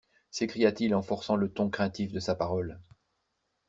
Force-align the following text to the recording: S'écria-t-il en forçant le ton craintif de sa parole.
S'écria-t-il 0.31 0.95
en 0.95 1.03
forçant 1.03 1.35
le 1.35 1.53
ton 1.53 1.69
craintif 1.69 2.11
de 2.11 2.19
sa 2.19 2.33
parole. 2.33 2.79